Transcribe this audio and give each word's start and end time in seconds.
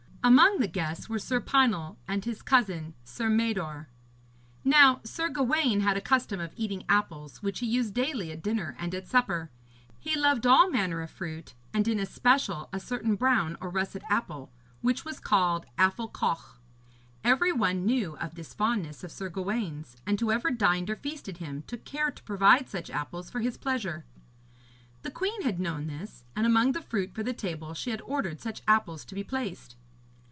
Among 0.23 0.59
the 0.59 0.67
guests 0.67 1.09
were 1.09 1.17
Sir 1.17 1.41
Pinel 1.41 1.97
and 2.07 2.23
his 2.23 2.43
cousin, 2.43 2.93
Sir 3.03 3.27
Mador. 3.27 3.87
Now 4.63 5.01
Sir 5.03 5.29
Gawaine 5.29 5.79
had 5.81 5.97
a 5.97 6.01
custom 6.01 6.39
of 6.39 6.53
eating 6.55 6.83
apples 6.87 7.41
which 7.41 7.57
he 7.57 7.65
used 7.65 7.95
daily 7.95 8.31
at 8.31 8.43
dinner 8.43 8.75
and 8.77 8.93
at 8.93 9.07
supper. 9.07 9.49
He 9.99 10.15
loved 10.15 10.45
all 10.45 10.69
manner 10.69 11.01
of 11.01 11.09
fruit, 11.09 11.55
and 11.73 11.87
in 11.87 11.97
especial 11.99 12.69
a 12.71 12.79
certain 12.79 13.15
brown 13.15 13.57
or 13.59 13.71
russet 13.71 14.03
apple, 14.11 14.51
which 14.81 15.03
was 15.03 15.19
called 15.19 15.65
Afal 15.79 16.13
Coch. 16.13 16.59
Every 17.23 17.51
one 17.51 17.83
knew 17.83 18.15
of 18.17 18.35
this 18.35 18.53
fondness 18.53 19.03
of 19.03 19.11
Sir 19.11 19.27
Gawaine's, 19.27 19.97
and 20.05 20.19
whoever 20.19 20.51
dined 20.51 20.91
or 20.91 20.97
feasted 20.97 21.37
him 21.37 21.63
took 21.65 21.83
care 21.83 22.11
to 22.11 22.21
provide 22.23 22.69
such 22.69 22.91
apples 22.91 23.31
for 23.31 23.39
his 23.39 23.57
pleasure. 23.57 24.05
The 25.01 25.09
queen 25.09 25.41
had 25.41 25.59
known 25.59 25.87
this, 25.87 26.25
and 26.35 26.45
among 26.45 26.73
the 26.73 26.81
fruit 26.83 27.11
for 27.15 27.23
the 27.23 27.33
table 27.33 27.73
she 27.73 27.89
had 27.89 28.01
ordered 28.03 28.39
such 28.39 28.61
apples 28.67 29.03
to 29.05 29.15
be 29.15 29.23
placed. 29.23 29.77